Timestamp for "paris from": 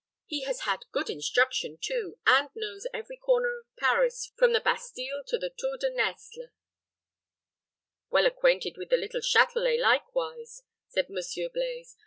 3.77-4.51